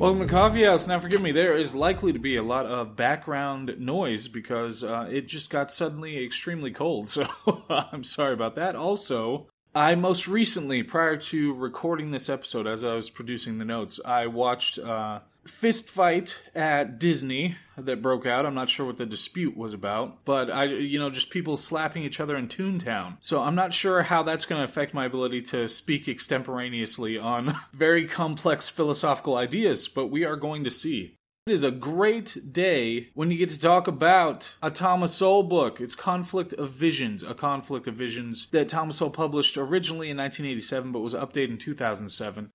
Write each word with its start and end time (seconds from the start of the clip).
Welcome 0.00 0.26
to 0.26 0.32
Coffee 0.32 0.64
House. 0.64 0.86
Now, 0.86 0.98
forgive 0.98 1.20
me, 1.20 1.30
there 1.30 1.58
is 1.58 1.74
likely 1.74 2.14
to 2.14 2.18
be 2.18 2.36
a 2.36 2.42
lot 2.42 2.64
of 2.64 2.96
background 2.96 3.78
noise 3.78 4.28
because 4.28 4.82
uh, 4.82 5.06
it 5.12 5.28
just 5.28 5.50
got 5.50 5.70
suddenly 5.70 6.24
extremely 6.24 6.70
cold. 6.70 7.10
So 7.10 7.26
I'm 7.68 8.02
sorry 8.02 8.32
about 8.32 8.54
that. 8.54 8.74
Also, 8.74 9.48
I 9.74 9.96
most 9.96 10.26
recently, 10.26 10.82
prior 10.82 11.18
to 11.18 11.52
recording 11.52 12.12
this 12.12 12.30
episode, 12.30 12.66
as 12.66 12.82
I 12.82 12.94
was 12.94 13.10
producing 13.10 13.58
the 13.58 13.66
notes, 13.66 14.00
I 14.02 14.26
watched 14.26 14.78
uh, 14.78 15.20
fist 15.44 15.88
fight 15.88 16.42
at 16.54 16.98
Disney 16.98 17.56
that 17.76 18.02
broke 18.02 18.26
out. 18.26 18.46
I'm 18.46 18.54
not 18.54 18.70
sure 18.70 18.86
what 18.86 18.98
the 18.98 19.06
dispute 19.06 19.56
was 19.56 19.74
about, 19.74 20.24
but 20.24 20.50
I, 20.50 20.64
you 20.64 20.98
know, 20.98 21.10
just 21.10 21.30
people 21.30 21.56
slapping 21.56 22.02
each 22.02 22.20
other 22.20 22.36
in 22.36 22.48
Toontown. 22.48 23.16
So 23.20 23.42
I'm 23.42 23.54
not 23.54 23.74
sure 23.74 24.02
how 24.02 24.22
that's 24.22 24.46
going 24.46 24.60
to 24.60 24.64
affect 24.64 24.94
my 24.94 25.04
ability 25.04 25.42
to 25.42 25.68
speak 25.68 26.08
extemporaneously 26.08 27.18
on 27.18 27.56
very 27.72 28.06
complex 28.06 28.68
philosophical 28.68 29.36
ideas, 29.36 29.88
but 29.88 30.06
we 30.06 30.24
are 30.24 30.36
going 30.36 30.64
to 30.64 30.70
see. 30.70 31.16
It 31.46 31.54
is 31.54 31.64
a 31.64 31.70
great 31.70 32.52
day 32.52 33.08
when 33.14 33.30
you 33.30 33.38
get 33.38 33.48
to 33.50 33.58
talk 33.58 33.88
about 33.88 34.54
a 34.62 34.70
Thomas 34.70 35.14
Sowell 35.14 35.42
book. 35.42 35.80
It's 35.80 35.94
Conflict 35.94 36.52
of 36.52 36.70
Visions, 36.70 37.24
a 37.24 37.34
conflict 37.34 37.88
of 37.88 37.94
visions 37.94 38.46
that 38.50 38.68
Thomas 38.68 38.98
Sowell 38.98 39.10
published 39.10 39.56
originally 39.56 40.10
in 40.10 40.18
1987 40.18 40.92
but 40.92 41.00
was 41.00 41.14
updated 41.14 41.50
in 41.50 41.58
2007. 41.58 42.50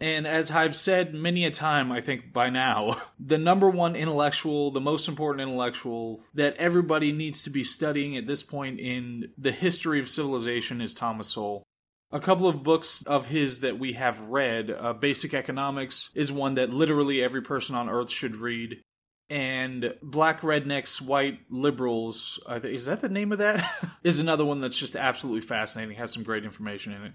And 0.00 0.26
as 0.26 0.50
I've 0.50 0.76
said 0.76 1.14
many 1.14 1.44
a 1.44 1.50
time, 1.50 1.92
I 1.92 2.00
think 2.00 2.32
by 2.32 2.50
now, 2.50 3.00
the 3.18 3.38
number 3.38 3.70
one 3.70 3.96
intellectual, 3.96 4.70
the 4.70 4.80
most 4.80 5.08
important 5.08 5.42
intellectual 5.48 6.20
that 6.34 6.56
everybody 6.56 7.12
needs 7.12 7.44
to 7.44 7.50
be 7.50 7.64
studying 7.64 8.16
at 8.16 8.26
this 8.26 8.42
point 8.42 8.80
in 8.80 9.30
the 9.38 9.52
history 9.52 10.00
of 10.00 10.08
civilization 10.08 10.80
is 10.80 10.94
Thomas 10.94 11.28
Sowell. 11.28 11.62
A 12.12 12.20
couple 12.20 12.46
of 12.46 12.62
books 12.62 13.02
of 13.06 13.26
his 13.26 13.60
that 13.60 13.78
we 13.78 13.94
have 13.94 14.20
read, 14.20 14.70
uh, 14.70 14.92
Basic 14.92 15.34
Economics 15.34 16.10
is 16.14 16.30
one 16.30 16.54
that 16.54 16.70
literally 16.70 17.22
every 17.22 17.42
person 17.42 17.74
on 17.74 17.88
earth 17.88 18.10
should 18.10 18.36
read. 18.36 18.82
And 19.30 19.94
Black 20.02 20.42
Rednecks, 20.42 21.00
White 21.00 21.40
Liberals, 21.50 22.38
is 22.62 22.86
that 22.86 23.00
the 23.00 23.08
name 23.08 23.32
of 23.32 23.38
that? 23.38 23.68
is 24.04 24.20
another 24.20 24.44
one 24.44 24.60
that's 24.60 24.78
just 24.78 24.96
absolutely 24.96 25.40
fascinating, 25.40 25.96
has 25.96 26.12
some 26.12 26.22
great 26.22 26.44
information 26.44 26.92
in 26.92 27.02
it. 27.02 27.12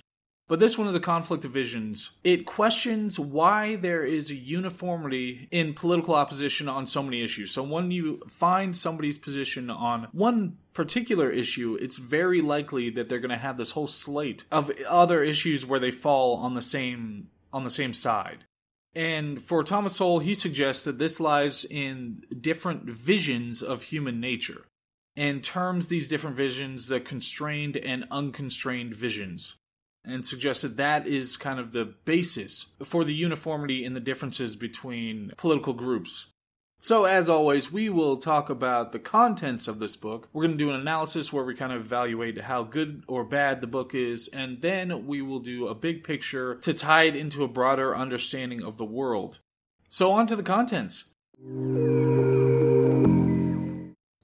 But 0.49 0.59
this 0.59 0.79
one 0.79 0.87
is 0.87 0.95
a 0.95 0.99
conflict 0.99 1.45
of 1.45 1.51
visions. 1.51 2.09
It 2.23 2.47
questions 2.47 3.19
why 3.19 3.75
there 3.75 4.03
is 4.03 4.31
a 4.31 4.35
uniformity 4.35 5.47
in 5.51 5.75
political 5.75 6.15
opposition 6.15 6.67
on 6.67 6.87
so 6.87 7.03
many 7.03 7.21
issues. 7.23 7.51
So 7.51 7.61
when 7.61 7.91
you 7.91 8.23
find 8.27 8.75
somebody's 8.75 9.19
position 9.19 9.69
on 9.69 10.07
one 10.11 10.57
particular 10.73 11.29
issue, 11.29 11.77
it's 11.79 11.97
very 11.97 12.41
likely 12.41 12.89
that 12.89 13.07
they're 13.07 13.19
going 13.19 13.29
to 13.29 13.37
have 13.37 13.57
this 13.57 13.71
whole 13.71 13.85
slate 13.85 14.43
of 14.51 14.71
other 14.89 15.21
issues 15.21 15.67
where 15.67 15.79
they 15.79 15.91
fall 15.91 16.37
on 16.37 16.55
the 16.55 16.63
same 16.63 17.29
on 17.53 17.63
the 17.63 17.69
same 17.69 17.93
side. 17.93 18.43
And 18.95 19.39
for 19.39 19.63
Thomas 19.63 19.97
Sowell, 19.97 20.17
he 20.17 20.33
suggests 20.33 20.83
that 20.83 20.97
this 20.97 21.19
lies 21.19 21.63
in 21.63 22.21
different 22.41 22.89
visions 22.89 23.61
of 23.61 23.83
human 23.83 24.19
nature 24.19 24.65
and 25.15 25.43
terms 25.43 25.89
these 25.89 26.09
different 26.09 26.35
visions 26.35 26.87
the 26.87 26.99
constrained 26.99 27.77
and 27.77 28.05
unconstrained 28.09 28.95
visions 28.95 29.55
and 30.05 30.25
suggested 30.25 30.77
that 30.77 31.07
is 31.07 31.37
kind 31.37 31.59
of 31.59 31.71
the 31.71 31.85
basis 32.05 32.67
for 32.83 33.03
the 33.03 33.13
uniformity 33.13 33.83
in 33.83 33.93
the 33.93 33.99
differences 33.99 34.55
between 34.55 35.33
political 35.37 35.73
groups. 35.73 36.27
So, 36.81 37.03
as 37.03 37.29
always, 37.29 37.73
we 37.73 37.89
will 37.89 38.15
talk 38.15 38.49
about 38.49 38.93
the 38.93 38.99
contents 38.99 39.67
of 39.67 39.79
this 39.79 39.97
book. 39.97 40.29
We're 40.31 40.45
going 40.45 40.57
to 40.57 40.63
do 40.63 40.69
an 40.69 40.79
analysis 40.79 41.33
where 41.33 41.43
we 41.43 41.53
kind 41.53 41.73
of 41.73 41.81
evaluate 41.81 42.39
how 42.39 42.63
good 42.63 43.03
or 43.05 43.25
bad 43.25 43.59
the 43.59 43.67
book 43.67 43.93
is, 43.93 44.29
and 44.29 44.61
then 44.61 45.05
we 45.05 45.21
will 45.21 45.39
do 45.39 45.67
a 45.67 45.75
big 45.75 46.05
picture 46.05 46.55
to 46.55 46.73
tie 46.73 47.03
it 47.03 47.17
into 47.17 47.43
a 47.43 47.49
broader 47.49 47.93
understanding 47.93 48.63
of 48.63 48.77
the 48.77 48.85
world. 48.85 49.39
So, 49.89 50.13
on 50.13 50.25
to 50.27 50.37
the 50.37 50.43
contents. 50.43 51.03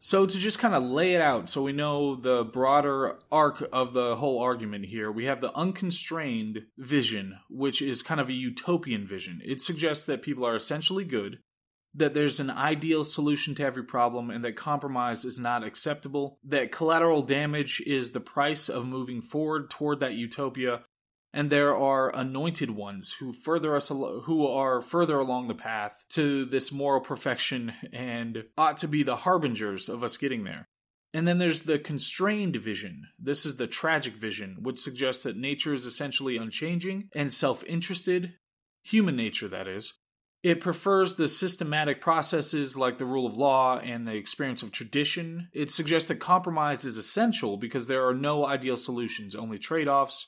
So 0.06 0.28
to 0.28 0.38
just 0.38 0.60
kind 0.60 0.76
of 0.76 0.84
lay 0.84 1.16
it 1.16 1.22
out 1.22 1.50
so 1.50 1.64
we 1.64 1.74
know 1.74 2.14
the 2.14 2.44
broader 2.44 3.18
arc 3.32 3.68
of 3.74 3.94
the 3.94 4.18
whole 4.18 4.40
argument 4.40 4.86
here, 4.86 5.12
we 5.12 5.26
have 5.26 5.42
the 5.42 5.52
unconstrained 5.58 6.68
vision, 6.78 7.40
which 7.50 7.82
is 7.82 8.04
kind 8.04 8.22
of 8.22 8.30
a 8.30 8.34
utopian 8.34 9.08
vision. 9.08 9.42
It 9.44 9.62
suggests 9.62 10.06
that 10.06 10.22
people 10.22 10.46
are 10.46 10.56
essentially 10.56 11.06
good, 11.06 11.40
that 11.96 12.14
there's 12.14 12.40
an 12.40 12.52
ideal 12.52 13.04
solution 13.04 13.56
to 13.56 13.66
every 13.66 13.84
problem 13.84 14.30
and 14.30 14.46
that 14.46 14.56
compromise 14.56 15.26
is 15.26 15.40
not 15.40 15.64
acceptable, 15.64 16.38
that 16.44 16.72
collateral 16.72 17.24
damage 17.24 17.82
is 17.88 18.12
the 18.12 18.20
price 18.20 18.70
of 18.70 18.86
moving 18.86 19.24
forward 19.24 19.72
toward 19.72 20.02
that 20.02 20.14
utopia, 20.14 20.84
and 21.36 21.50
there 21.50 21.76
are 21.76 22.16
anointed 22.16 22.72
ones 22.72 23.18
who 23.20 23.34
further 23.34 23.76
us 23.76 23.92
al- 23.92 24.22
who 24.22 24.48
are 24.48 24.82
further 24.82 25.20
along 25.20 25.50
the 25.50 25.54
path 25.54 26.06
to 26.08 26.46
this 26.46 26.72
moral 26.72 27.02
perfection 27.02 27.74
and 27.92 28.46
ought 28.58 28.78
to 28.78 28.88
be 28.88 29.04
the 29.04 29.18
harbingers 29.18 29.90
of 29.90 30.02
us 30.02 30.16
getting 30.16 30.46
there. 30.46 30.70
And 31.14 31.28
then 31.28 31.38
there's 31.38 31.64
the 31.64 31.78
constrained 31.78 32.56
vision. 32.56 33.08
This 33.20 33.46
is 33.46 33.58
the 33.58 33.68
tragic 33.68 34.14
vision, 34.14 34.58
which 34.62 34.80
suggests 34.80 35.24
that 35.24 35.36
nature 35.36 35.74
is 35.74 35.86
essentially 35.86 36.38
unchanging 36.38 37.10
and 37.14 37.34
self 37.34 37.66
interested, 37.66 38.36
human 38.84 39.18
nature, 39.18 39.50
that 39.50 39.68
is. 39.68 39.94
It 40.42 40.62
prefers 40.62 41.16
the 41.16 41.28
systematic 41.28 42.00
processes 42.00 42.78
like 42.78 42.98
the 42.98 43.06
rule 43.06 43.26
of 43.26 43.36
law 43.36 43.78
and 43.80 44.08
the 44.08 44.16
experience 44.16 44.64
of 44.64 44.72
tradition. 44.72 45.50
It 45.54 45.72
suggests 45.72 46.08
that 46.10 46.20
compromise 46.20 46.86
is 46.86 46.98
essential 46.98 47.58
because 47.58 47.88
there 47.88 48.08
are 48.08 48.14
no 48.14 48.46
ideal 48.46 48.78
solutions, 48.78 49.36
only 49.36 49.58
trade 49.58 49.88
offs, 49.88 50.28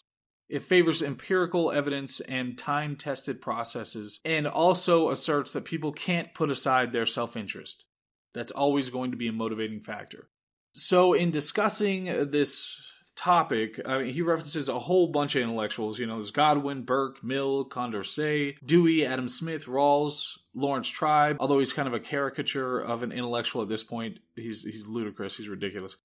it 0.50 0.64
favors 0.64 1.04
empirical 1.04 1.72
evidence 1.72 2.20
and 2.22 2.58
time 2.58 2.96
tested 2.96 3.42
processes, 3.42 4.20
and 4.24 4.48
also 4.48 5.10
asserts 5.10 5.52
that 5.54 5.66
people 5.66 5.92
can't 5.92 6.34
put 6.34 6.50
aside 6.50 6.92
their 6.92 7.06
self 7.06 7.36
interest. 7.36 7.86
That's 8.34 8.52
always 8.52 8.90
going 8.90 9.12
to 9.12 9.18
be 9.18 9.28
a 9.28 9.34
motivating 9.34 9.82
factor. 9.82 10.30
So, 10.74 11.14
in 11.14 11.32
discussing 11.32 12.06
this 12.32 12.80
topic, 13.16 13.82
I 13.86 14.00
mean, 14.00 14.14
he 14.14 14.22
references 14.22 14.70
a 14.70 14.80
whole 14.80 15.08
bunch 15.08 15.36
of 15.36 15.42
intellectuals. 15.42 16.00
You 16.00 16.06
know, 16.06 16.16
there's 16.16 16.32
Godwin, 16.32 16.84
Burke, 16.84 17.24
Mill, 17.24 17.66
Condorcet, 17.66 18.56
Dewey, 18.66 19.06
Adam 19.06 19.28
Smith, 19.28 19.66
Rawls, 19.66 20.38
Laurence 20.54 20.88
Tribe. 20.88 21.38
Although 21.40 21.60
he's 21.60 21.74
kind 21.74 21.88
of 21.88 21.94
a 21.94 22.00
caricature 22.00 22.80
of 22.80 23.04
an 23.04 23.12
intellectual 23.12 23.64
at 23.64 23.70
this 23.70 23.84
point, 23.84 24.20
he's 24.36 24.64
he's 24.64 24.86
ludicrous. 24.86 25.36
He's 25.36 25.50
ridiculous. 25.50 25.98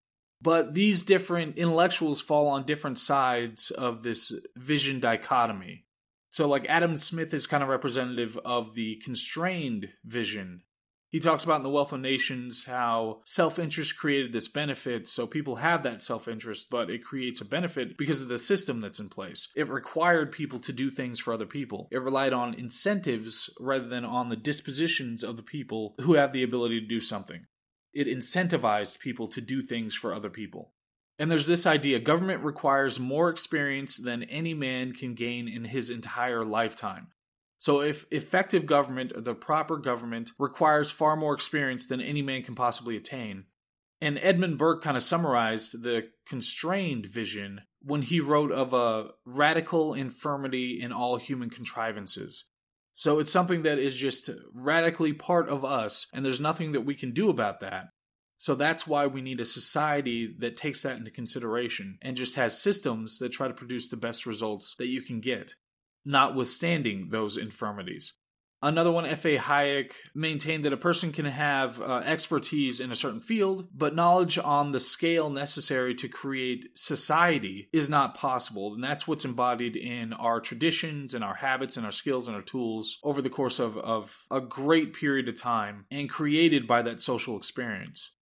But 0.43 0.75
these 0.75 1.05
different 1.05 1.57
intellectuals 1.57 2.21
fall 2.21 2.49
on 2.49 2.67
different 2.67 2.99
sides 2.99 3.71
of 3.71 4.03
this 4.03 4.33
vision 4.57 4.99
dichotomy. 4.99 5.85
So, 6.31 6.49
like 6.49 6.67
Adam 6.69 6.97
Smith 6.97 7.33
is 7.33 7.47
kind 7.47 7.63
of 7.63 7.69
representative 7.69 8.37
of 8.45 8.75
the 8.75 8.97
constrained 9.05 9.91
vision. 10.05 10.63
He 11.11 11.21
talks 11.21 11.45
about 11.45 11.59
in 11.59 11.63
The 11.63 11.71
Wealth 11.71 11.93
of 11.93 12.01
Nations 12.01 12.65
how 12.65 13.21
self 13.27 13.59
interest 13.59 13.99
created 13.99 14.33
this 14.33 14.49
benefit, 14.49 15.07
so 15.07 15.27
people 15.27 15.57
have 15.57 15.83
that 15.83 16.03
self 16.03 16.27
interest, 16.27 16.71
but 16.71 16.91
it 16.91 17.05
creates 17.05 17.41
a 17.41 17.45
benefit 17.45 17.97
because 17.97 18.23
of 18.23 18.29
the 18.29 18.39
system 18.39 18.81
that's 18.81 18.99
in 18.99 19.11
place. 19.11 19.49
It 19.55 19.69
required 19.69 20.33
people 20.33 20.59
to 20.61 20.73
do 20.73 20.91
things 20.91 21.21
for 21.21 21.35
other 21.35 21.47
people. 21.47 21.87
It 21.93 22.03
relied 22.03 22.33
on 22.33 22.55
incentives 22.55 23.51
rather 23.61 23.87
than 23.87 24.05
on 24.05 24.31
the 24.31 24.37
dispositions 24.37 25.23
of 25.23 25.37
the 25.37 25.43
people 25.43 25.95
who 26.01 26.15
have 26.15 26.33
the 26.33 26.43
ability 26.43 26.81
to 26.81 26.87
do 26.87 27.01
something 27.01 27.47
it 27.93 28.07
incentivized 28.07 28.99
people 28.99 29.27
to 29.29 29.41
do 29.41 29.63
things 29.63 29.95
for 29.95 30.15
other 30.15 30.31
people. 30.31 30.73
And 31.19 31.31
there's 31.31 31.47
this 31.47 31.67
idea 31.67 31.99
government 32.01 32.43
requires 32.43 32.99
more 32.99 33.29
experience 33.29 33.97
than 33.97 34.25
any 34.25 34.55
man 34.55 34.93
can 34.93 35.15
gain 35.15 35.49
in 35.49 35.65
his 35.65 35.91
entire 35.91 36.45
lifetime. 36.45 37.09
So, 37.59 37.81
if 37.81 38.07
effective 38.11 38.67
government, 38.67 39.13
the 39.25 39.35
proper 39.35 39.77
government, 39.77 40.33
requires 40.39 40.91
far 40.91 41.15
more 41.15 41.35
experience 41.35 41.87
than 41.87 42.01
any 42.01 42.23
man 42.23 42.43
can 42.43 42.57
possibly 42.57 42.97
attain. 42.97 43.45
And 44.01 44.19
Edmund 44.19 44.59
Burke 44.59 44.83
kind 44.83 44.97
of 44.97 45.05
summarized 45.05 45.81
the 45.85 46.09
constrained 46.27 47.07
vision 47.07 47.61
when 47.81 48.03
he 48.03 48.19
wrote 48.19 48.51
of 48.51 48.75
a 48.75 49.11
radical 49.25 49.95
infirmity 49.95 50.81
in 50.81 50.93
all 50.93 51.19
human 51.19 51.51
contrivances. 51.51 52.47
So 52.93 53.19
it's 53.19 53.33
something 53.33 53.63
that 53.63 53.79
is 53.79 53.97
just 53.97 54.29
radically 54.53 55.13
part 55.13 55.49
of 55.49 55.65
us, 55.65 56.07
and 56.13 56.25
there's 56.25 56.41
nothing 56.41 56.73
that 56.73 56.83
we 56.83 56.95
can 56.95 57.13
do 57.13 57.31
about 57.31 57.61
that. 57.61 57.87
So 58.39 58.55
that's 58.55 58.87
why 58.87 59.07
we 59.07 59.23
need 59.23 59.41
a 59.41 59.45
society 59.45 60.35
that 60.41 60.57
takes 60.57 60.83
that 60.83 60.97
into 60.97 61.11
consideration 61.11 61.97
and 62.03 62.17
just 62.17 62.35
has 62.35 62.61
systems 62.61 63.19
that 63.19 63.31
try 63.31 63.49
to 63.49 63.55
produce 63.55 63.89
the 63.89 63.97
best 63.97 64.27
results 64.27 64.75
that 64.77 64.89
you 64.89 65.01
can 65.01 65.21
get, 65.21 65.55
notwithstanding 66.05 67.11
those 67.11 67.37
infirmities. 67.37 68.15
Another 68.63 68.93
one, 68.93 69.07
F.A. 69.07 69.39
Hayek, 69.39 69.93
maintained 70.15 70.65
that 70.65 70.73
a 70.73 70.77
person 70.77 71.11
can 71.11 71.25
have 71.25 71.81
uh, 71.81 72.03
expertise 72.05 72.79
in 72.79 72.93
a 72.93 72.97
certain 72.97 73.21
field, 73.21 73.69
but 73.75 73.95
knowledge 73.95 74.39
on 74.39 74.71
the 74.71 74.79
scale 74.79 75.31
necessary 75.31 75.97
to 75.97 76.09
create 76.09 76.69
society 76.77 77.69
is 77.73 77.91
not 77.91 78.15
possible. 78.15 78.75
And 78.75 78.85
that's 78.85 79.09
what's 79.09 79.25
embodied 79.25 79.75
in 79.75 80.13
our 80.13 80.41
traditions 80.41 81.13
and 81.13 81.25
our 81.25 81.35
habits 81.35 81.77
and 81.77 81.85
our 81.85 81.93
skills 81.93 82.29
and 82.29 82.37
our 82.37 82.43
tools 82.43 82.99
over 83.03 83.21
the 83.21 83.31
course 83.31 83.59
of, 83.59 83.77
of 83.79 84.25
a 84.31 84.41
great 84.41 84.95
period 84.95 85.29
of 85.29 85.41
time 85.41 85.87
and 85.91 86.09
created 86.09 86.69
by 86.69 86.83
that 86.83 87.03
social 87.03 87.37
experience. 87.37 88.13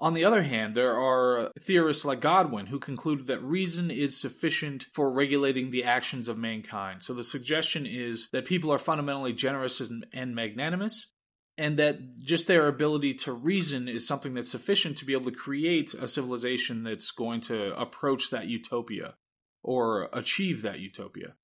On 0.00 0.14
the 0.14 0.24
other 0.24 0.42
hand, 0.42 0.74
there 0.74 0.98
are 0.98 1.52
theorists 1.60 2.06
like 2.06 2.20
Godwin 2.20 2.66
who 2.66 2.78
concluded 2.78 3.26
that 3.26 3.42
reason 3.42 3.90
is 3.90 4.18
sufficient 4.18 4.86
for 4.94 5.12
regulating 5.12 5.70
the 5.70 5.84
actions 5.84 6.26
of 6.26 6.38
mankind. 6.38 7.02
So 7.02 7.12
the 7.12 7.22
suggestion 7.22 7.84
is 7.84 8.30
that 8.32 8.46
people 8.46 8.70
are 8.72 8.78
fundamentally 8.78 9.34
generous 9.34 9.78
and, 9.78 10.06
and 10.14 10.34
magnanimous, 10.34 11.12
and 11.58 11.78
that 11.78 11.98
just 12.24 12.46
their 12.46 12.66
ability 12.66 13.12
to 13.14 13.32
reason 13.32 13.88
is 13.88 14.06
something 14.06 14.32
that's 14.32 14.50
sufficient 14.50 14.96
to 14.98 15.04
be 15.04 15.12
able 15.12 15.30
to 15.30 15.36
create 15.36 15.92
a 15.92 16.08
civilization 16.08 16.82
that's 16.82 17.10
going 17.10 17.42
to 17.42 17.78
approach 17.78 18.30
that 18.30 18.46
utopia 18.46 19.16
or 19.62 20.08
achieve 20.14 20.62
that 20.62 20.78
utopia 20.78 21.34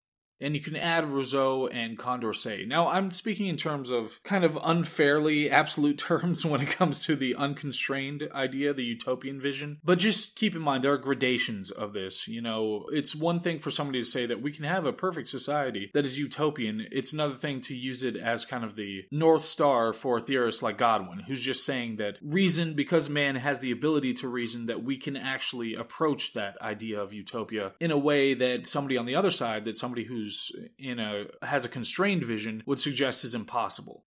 and 0.41 0.55
you 0.55 0.61
can 0.61 0.77
add 0.77 1.11
Rousseau 1.11 1.67
and 1.69 1.99
Condorcet. 1.99 2.67
Now, 2.67 2.89
I'm 2.89 3.11
speaking 3.11 3.47
in 3.47 3.57
terms 3.57 3.91
of 3.91 4.23
kind 4.23 4.45
of 4.45 4.59
unfairly 4.63 5.51
absolute 5.51 5.99
terms 6.07 6.45
when 6.45 6.61
it 6.61 6.69
comes 6.69 7.05
to 7.07 7.17
the 7.17 7.35
unconstrained 7.35 8.29
idea, 8.35 8.73
the 8.73 8.85
utopian 8.85 9.41
vision. 9.41 9.79
But 9.85 9.99
just 9.99 10.37
keep 10.37 10.55
in 10.55 10.63
mind, 10.63 10.85
there 10.85 10.93
are 10.93 10.99
gradations 10.99 11.71
of 11.71 11.93
this. 11.93 12.29
You 12.29 12.43
know, 12.43 12.87
it's 12.93 13.15
one 13.15 13.41
thing 13.41 13.59
for 13.59 13.71
somebody 13.71 14.01
to 14.01 14.05
say 14.05 14.27
that 14.27 14.43
we 14.43 14.53
can 14.53 14.65
have 14.65 14.87
a 14.87 14.93
perfect 14.93 15.29
society 15.29 15.91
that 15.95 16.07
is 16.07 16.19
utopian. 16.19 16.87
It's 16.93 17.13
another 17.13 17.35
thing 17.35 17.61
to 17.63 17.75
use 17.75 18.03
it 18.03 18.17
as 18.17 18.45
kind 18.45 18.65
of 18.65 18.77
the 18.77 19.05
North 19.11 19.45
Star 19.45 19.93
for 19.93 20.21
theorists 20.21 20.63
like 20.63 20.79
Godwin, 20.79 21.21
who's 21.21 21.43
just 21.43 21.65
saying 21.65 21.97
that 21.97 22.19
reason, 22.23 22.75
because 22.75 23.09
man 23.09 23.37
has 23.37 23.61
the 23.61 23.71
ability 23.71 24.15
to 24.15 24.29
reason, 24.29 24.67
that 24.67 24.83
we 24.83 24.97
can 24.97 25.17
actually 25.17 25.75
approach 25.75 26.35
that 26.35 26.61
idea 26.61 27.01
of 27.01 27.13
utopia 27.13 27.73
in 27.81 27.91
a 27.91 27.99
way 27.99 28.35
that 28.35 28.67
somebody 28.67 28.97
on 28.97 29.07
the 29.07 29.15
other 29.15 29.31
side, 29.31 29.65
that 29.65 29.77
somebody 29.77 30.05
who's 30.05 30.26
who's 30.27 30.51
in 30.79 30.99
a 30.99 31.27
has 31.43 31.65
a 31.65 31.69
constrained 31.69 32.25
vision 32.25 32.63
would 32.67 32.81
suggest 32.81 33.25
is 33.25 33.35
impossible. 33.35 34.05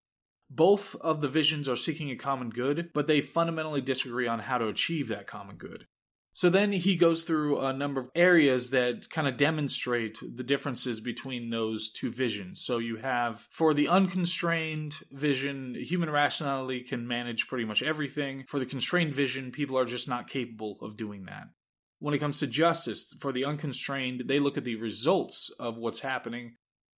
Both 0.50 0.96
of 0.96 1.22
the 1.22 1.30
visions 1.30 1.70
are 1.70 1.76
seeking 1.76 2.10
a 2.10 2.16
common 2.16 2.50
good, 2.50 2.90
but 2.94 3.08
they 3.08 3.22
fundamentally 3.22 3.82
disagree 3.82 4.28
on 4.28 4.40
how 4.40 4.58
to 4.58 4.68
achieve 4.68 5.08
that 5.08 5.28
common 5.28 5.58
good. 5.58 5.86
So 6.34 6.50
then 6.50 6.72
he 6.72 6.96
goes 6.96 7.24
through 7.24 7.60
a 7.60 7.74
number 7.74 8.02
of 8.02 8.10
areas 8.16 8.70
that 8.70 9.10
kind 9.10 9.28
of 9.28 9.38
demonstrate 9.38 10.20
the 10.22 10.44
differences 10.44 11.02
between 11.02 11.50
those 11.50 11.92
two 11.92 12.12
visions. 12.12 12.62
So 12.62 12.78
you 12.78 12.98
have, 12.98 13.46
for 13.52 13.74
the 13.74 13.90
unconstrained 13.90 14.96
vision, 15.12 15.76
human 15.76 16.10
rationality 16.10 16.82
can 16.82 17.08
manage 17.08 17.48
pretty 17.48 17.66
much 17.66 17.84
everything. 17.84 18.46
For 18.48 18.58
the 18.58 18.66
constrained 18.66 19.14
vision, 19.14 19.52
people 19.52 19.78
are 19.78 19.86
just 19.86 20.08
not 20.08 20.30
capable 20.30 20.78
of 20.82 20.98
doing 20.98 21.26
that 21.26 21.50
when 22.00 22.14
it 22.14 22.20
comes 22.20 22.40
to 22.40 22.48
justice, 22.48 23.14
for 23.20 23.32
the 23.32 23.46
unconstrained, 23.46 24.24
they 24.26 24.40
look 24.40 24.58
at 24.58 24.64
the 24.64 24.76
results 24.76 25.50
of 25.60 25.78
what's 25.78 26.00
happening. 26.00 26.56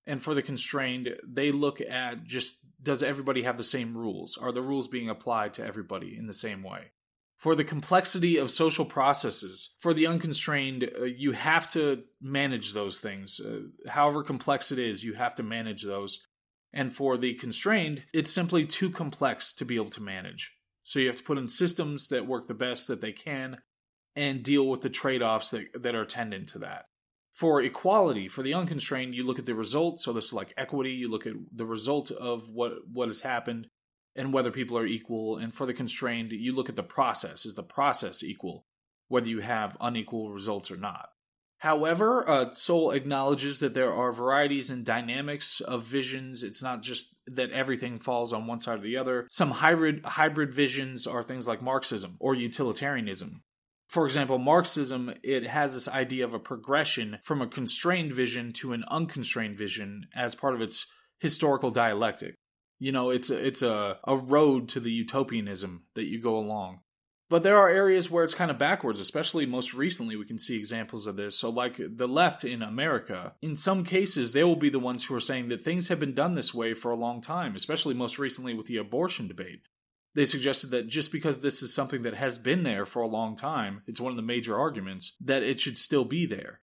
And 0.07 0.21
for 0.21 0.33
the 0.33 0.42
constrained, 0.42 1.15
they 1.27 1.51
look 1.51 1.81
at 1.81 2.24
just 2.24 2.57
does 2.81 3.03
everybody 3.03 3.44
have 3.44 3.57
the 3.57 3.63
same 3.63 3.95
rules? 3.95 4.38
Are 4.38 4.51
the 4.51 4.62
rules 4.62 4.88
being 4.88 5.09
applied 5.09 5.53
to 5.56 5.65
everybody 5.65 6.15
in 6.18 6.25
the 6.25 6.33
same 6.33 6.63
way? 6.63 6.92
For 7.38 7.56
the 7.56 7.63
complexity 7.63 8.38
of 8.38 8.51
social 8.51 8.86
processes, 8.86 9.75
for 9.80 9.94
the 9.94 10.07
unconstrained, 10.07 10.89
uh, 11.00 11.03
you 11.06 11.31
have 11.31 11.71
to 11.74 12.03
manage 12.21 12.74
those 12.74 13.00
things. 13.00 13.39
Uh, 13.39 13.62
however 13.88 14.24
complex 14.24 14.71
it 14.71 14.80
is, 14.80 15.03
you 15.03 15.13
have 15.13 15.36
to 15.36 15.44
manage 15.44 15.83
those. 15.83 16.21
And 16.74 16.94
for 16.94 17.18
the 17.18 17.33
constrained, 17.33 18.03
it's 18.13 18.31
simply 18.31 18.65
too 18.65 18.92
complex 18.92 19.53
to 19.56 19.65
be 19.65 19.75
able 19.75 19.89
to 19.92 20.03
manage. 20.03 20.51
So 20.83 21.00
you 21.00 21.07
have 21.07 21.15
to 21.18 21.24
put 21.24 21.38
in 21.38 21.50
systems 21.50 22.07
that 22.09 22.27
work 22.27 22.48
the 22.48 22.53
best 22.53 22.88
that 22.88 23.01
they 23.01 23.12
can 23.12 23.57
and 24.16 24.44
deal 24.44 24.68
with 24.68 24.81
the 24.81 24.90
trade 24.90 25.22
offs 25.22 25.52
that, 25.52 25.81
that 25.81 25.96
are 25.96 26.02
attendant 26.02 26.50
to 26.50 26.60
that. 26.60 26.86
For 27.34 27.62
equality, 27.62 28.28
for 28.28 28.44
the 28.44 28.54
unconstrained, 28.54 29.16
you 29.16 29.24
look 29.24 29.40
at 29.40 29.46
the 29.46 29.56
result. 29.56 30.02
So 30.02 30.13
this 30.13 30.25
is 30.25 30.34
like 30.34 30.54
equity. 30.58 30.92
You 30.92 31.10
look 31.10 31.25
at 31.25 31.34
the 31.54 31.66
result 31.66 32.12
of 32.12 32.52
what 32.52 32.74
what 32.92 33.08
has 33.08 33.22
happened 33.22 33.68
and 34.16 34.34
whether 34.34 34.52
people 34.52 34.78
are 34.78 34.86
equal. 34.86 35.38
And 35.38 35.54
for 35.54 35.66
the 35.66 35.74
constrained, 35.74 36.34
you 36.34 36.54
look 36.54 36.69
at 36.69 36.75
the 36.75 36.84
process. 36.84 37.46
Is 37.46 37.56
the 37.56 37.63
process 37.63 38.22
equal? 38.22 38.66
Whether 39.08 39.30
you 39.30 39.40
have 39.40 39.78
unequal 39.80 40.31
results 40.31 40.69
or 40.72 40.78
not. 40.78 41.10
However, 41.62 42.28
uh, 42.28 42.54
Sowell 42.54 42.90
acknowledges 42.90 43.60
that 43.60 43.75
there 43.75 43.94
are 43.94 44.12
varieties 44.12 44.72
and 44.72 44.84
dynamics 44.84 45.62
of 45.62 45.84
visions. 45.84 46.44
It's 46.44 46.63
not 46.63 46.81
just 46.81 47.16
that 47.28 47.52
everything 47.52 48.00
falls 48.00 48.34
on 48.34 48.48
one 48.48 48.60
side 48.60 48.80
or 48.80 48.81
the 48.81 48.98
other. 48.98 49.28
Some 49.30 49.52
hybrid 49.52 50.04
hybrid 50.04 50.56
visions 50.56 51.06
are 51.06 51.22
things 51.22 51.48
like 51.48 51.62
Marxism 51.62 52.18
or 52.19 52.34
utilitarianism, 52.34 53.44
for 53.91 54.05
example, 54.05 54.38
Marxism, 54.38 55.13
it 55.21 55.45
has 55.45 55.73
this 55.73 55.89
idea 55.89 56.23
of 56.23 56.33
a 56.33 56.39
progression 56.39 57.19
from 57.23 57.41
a 57.41 57.47
constrained 57.47 58.13
vision 58.13 58.53
to 58.53 58.71
an 58.71 58.85
unconstrained 58.88 59.57
vision 59.57 60.07
as 60.15 60.33
part 60.33 60.55
of 60.55 60.61
its 60.61 60.88
historical 61.19 61.71
dialectic. 61.71 62.35
You 62.79 62.93
know, 62.93 63.09
it's 63.09 63.29
a, 63.29 63.45
it's 63.45 63.61
a, 63.61 63.97
a 64.07 64.15
road 64.15 64.69
to 64.69 64.79
the 64.79 64.93
utopianism 64.93 65.88
that 65.95 66.05
you 66.05 66.21
go 66.21 66.38
along. 66.38 66.79
But 67.29 67.43
there 67.43 67.57
are 67.57 67.67
areas 67.67 68.09
where 68.09 68.23
it's 68.23 68.33
kind 68.33 68.49
of 68.49 68.57
backwards, 68.57 69.01
especially 69.01 69.45
most 69.45 69.73
recently, 69.73 70.15
we 70.15 70.25
can 70.25 70.39
see 70.39 70.57
examples 70.57 71.05
of 71.05 71.17
this. 71.17 71.38
So, 71.38 71.49
like 71.49 71.75
the 71.77 72.07
left 72.07 72.45
in 72.45 72.61
America, 72.61 73.33
in 73.41 73.57
some 73.57 73.83
cases, 73.83 74.31
they 74.31 74.45
will 74.45 74.55
be 74.55 74.69
the 74.69 74.79
ones 74.79 75.03
who 75.03 75.15
are 75.15 75.19
saying 75.19 75.49
that 75.49 75.65
things 75.65 75.89
have 75.89 75.99
been 75.99 76.15
done 76.15 76.35
this 76.35 76.53
way 76.53 76.73
for 76.73 76.91
a 76.91 76.97
long 76.97 77.19
time, 77.19 77.57
especially 77.57 77.93
most 77.93 78.17
recently 78.17 78.53
with 78.53 78.67
the 78.67 78.77
abortion 78.77 79.27
debate 79.27 79.63
they 80.13 80.25
suggested 80.25 80.72
that 80.72 80.88
just 80.88 81.12
because 81.12 81.40
this 81.40 81.63
is 81.63 81.74
something 81.74 82.04
that 82.04 82.16
has 82.16 82.38
been 82.38 82.63
there 82.63 82.86
for 82.86 83.02
a 83.02 83.08
long 83.08 83.36
time, 83.36 83.81
it's 83.88 84.02
one 84.02 84.12
of 84.12 84.18
the 84.18 84.22
major 84.22 84.60
arguments, 84.60 85.16
that 85.22 85.44
it 85.44 85.60
should 85.60 85.78
still 85.78 86.06
be 86.06 86.25
there. 86.25 86.60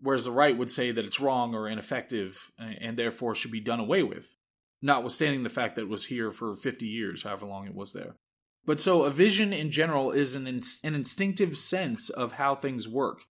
Whereas 0.00 0.24
the 0.24 0.32
right 0.32 0.56
would 0.56 0.70
say 0.70 0.90
that 0.90 1.04
it's 1.04 1.20
wrong 1.20 1.54
or 1.54 1.68
ineffective 1.68 2.50
and 2.58 2.96
therefore 2.96 3.34
should 3.34 3.52
be 3.52 3.60
done 3.60 3.80
away 3.80 4.02
with, 4.02 4.34
notwithstanding 4.80 5.42
the 5.42 5.50
fact 5.50 5.76
that 5.76 5.82
it 5.82 5.88
was 5.88 6.06
here 6.06 6.30
for 6.30 6.54
50 6.54 6.86
years, 6.86 7.22
however 7.22 7.46
long 7.46 7.66
it 7.66 7.74
was 7.74 7.92
there. 7.92 8.16
But 8.64 8.80
so 8.80 9.02
a 9.02 9.10
vision 9.10 9.52
in 9.52 9.70
general 9.70 10.12
is 10.12 10.34
an, 10.34 10.46
an 10.46 10.94
instinctive 10.94 11.58
sense 11.58 12.10
of 12.10 12.32
how 12.32 12.54
things 12.54 12.88
work. 12.88 13.22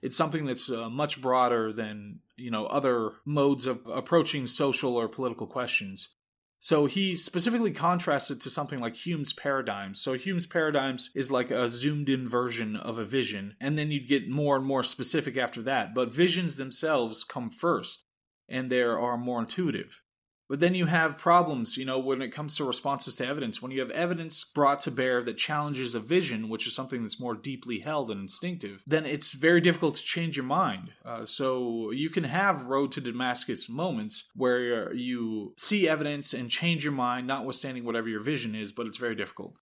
It's 0.00 0.16
something 0.16 0.46
that's 0.46 0.70
uh, 0.70 0.88
much 0.88 1.20
broader 1.20 1.72
than, 1.72 2.20
you 2.36 2.50
know, 2.50 2.66
other 2.66 3.12
modes 3.24 3.66
of 3.66 3.86
approaching 3.86 4.46
social 4.46 4.96
or 4.96 5.08
political 5.08 5.46
questions. 5.46 6.10
So 6.60 6.86
he 6.86 7.14
specifically 7.14 7.70
contrasts 7.70 8.30
it 8.30 8.40
to 8.40 8.50
something 8.50 8.80
like 8.80 9.00
Kuhn's 9.00 9.32
paradigms. 9.32 10.00
So 10.00 10.18
Kuhn's 10.18 10.46
paradigms 10.46 11.10
is 11.14 11.30
like 11.30 11.50
a 11.50 11.68
zoomed 11.68 12.08
in 12.08 12.28
version 12.28 12.74
of 12.74 12.98
a 12.98 13.04
vision, 13.04 13.54
and 13.60 13.78
then 13.78 13.90
you'd 13.90 14.08
get 14.08 14.28
more 14.28 14.56
and 14.56 14.66
more 14.66 14.82
specific 14.82 15.36
after 15.36 15.62
that. 15.62 15.94
But 15.94 16.12
visions 16.12 16.56
themselves 16.56 17.22
come 17.22 17.50
first, 17.50 18.04
and 18.48 18.70
they 18.70 18.82
are 18.82 19.16
more 19.16 19.40
intuitive. 19.40 20.02
But 20.48 20.60
then 20.60 20.74
you 20.74 20.86
have 20.86 21.18
problems, 21.18 21.76
you 21.76 21.84
know, 21.84 21.98
when 21.98 22.22
it 22.22 22.32
comes 22.32 22.56
to 22.56 22.64
responses 22.64 23.16
to 23.16 23.26
evidence. 23.26 23.60
When 23.60 23.70
you 23.70 23.80
have 23.80 23.90
evidence 23.90 24.44
brought 24.44 24.80
to 24.82 24.90
bear 24.90 25.22
that 25.22 25.36
challenges 25.36 25.94
a 25.94 26.00
vision, 26.00 26.48
which 26.48 26.66
is 26.66 26.74
something 26.74 27.02
that's 27.02 27.20
more 27.20 27.34
deeply 27.34 27.80
held 27.80 28.10
and 28.10 28.20
instinctive, 28.20 28.82
then 28.86 29.04
it's 29.04 29.34
very 29.34 29.60
difficult 29.60 29.96
to 29.96 30.02
change 30.02 30.36
your 30.36 30.46
mind. 30.46 30.92
Uh, 31.04 31.24
so 31.24 31.90
you 31.90 32.08
can 32.08 32.24
have 32.24 32.66
road 32.66 32.92
to 32.92 33.00
Damascus 33.00 33.68
moments 33.68 34.30
where 34.34 34.92
you 34.94 35.52
see 35.58 35.88
evidence 35.88 36.32
and 36.32 36.50
change 36.50 36.82
your 36.82 36.92
mind, 36.92 37.26
notwithstanding 37.26 37.84
whatever 37.84 38.08
your 38.08 38.22
vision 38.22 38.54
is, 38.54 38.72
but 38.72 38.86
it's 38.86 38.98
very 38.98 39.14
difficult 39.14 39.56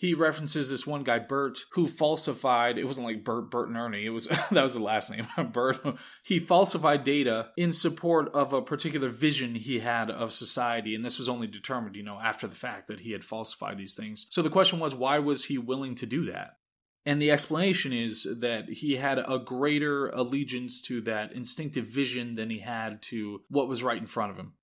he 0.00 0.14
references 0.14 0.70
this 0.70 0.86
one 0.86 1.04
guy 1.04 1.18
Burt 1.18 1.58
who 1.72 1.86
falsified 1.86 2.78
it 2.78 2.86
wasn't 2.86 3.06
like 3.06 3.22
Bert 3.22 3.50
Bert 3.50 3.68
and 3.68 3.76
Ernie 3.76 4.06
it 4.06 4.10
was 4.10 4.26
that 4.50 4.62
was 4.62 4.72
the 4.72 4.80
last 4.80 5.10
name 5.10 5.28
Burt. 5.52 5.78
He 6.24 6.40
falsified 6.40 7.04
data 7.04 7.50
in 7.58 7.72
support 7.72 8.30
of 8.34 8.54
a 8.54 8.62
particular 8.62 9.10
vision 9.10 9.54
he 9.54 9.80
had 9.80 10.10
of 10.10 10.32
society 10.32 10.94
and 10.94 11.04
this 11.04 11.18
was 11.18 11.28
only 11.28 11.46
determined 11.46 11.96
you 11.96 12.02
know 12.02 12.18
after 12.18 12.46
the 12.46 12.54
fact 12.54 12.88
that 12.88 13.00
he 13.00 13.12
had 13.12 13.22
falsified 13.22 13.76
these 13.76 13.94
things. 13.94 14.26
So 14.30 14.40
the 14.40 14.48
question 14.48 14.80
was 14.80 14.94
why 14.94 15.18
was 15.18 15.44
he 15.44 15.58
willing 15.58 15.94
to 15.96 16.06
do 16.06 16.24
that? 16.32 16.56
And 17.04 17.20
the 17.20 17.30
explanation 17.30 17.92
is 17.92 18.26
that 18.40 18.68
he 18.68 18.96
had 18.96 19.18
a 19.18 19.38
greater 19.38 20.08
allegiance 20.08 20.80
to 20.82 21.00
that 21.02 21.32
instinctive 21.32 21.86
vision 21.86 22.34
than 22.34 22.50
he 22.50 22.58
had 22.58 23.02
to 23.02 23.42
what 23.48 23.68
was 23.68 23.82
right 23.82 23.98
in 23.98 24.06
front 24.06 24.32
of 24.32 24.38
him 24.38 24.54